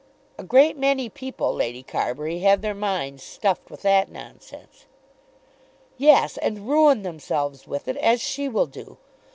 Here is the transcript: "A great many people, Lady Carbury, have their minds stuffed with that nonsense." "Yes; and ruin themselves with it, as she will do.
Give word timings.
"A 0.39 0.43
great 0.43 0.79
many 0.79 1.09
people, 1.09 1.53
Lady 1.53 1.83
Carbury, 1.83 2.39
have 2.39 2.61
their 2.61 2.73
minds 2.73 3.21
stuffed 3.21 3.69
with 3.69 3.83
that 3.83 4.09
nonsense." 4.09 4.87
"Yes; 5.95 6.37
and 6.39 6.67
ruin 6.67 7.03
themselves 7.03 7.67
with 7.67 7.87
it, 7.87 7.97
as 7.97 8.19
she 8.19 8.49
will 8.49 8.65
do. 8.65 8.97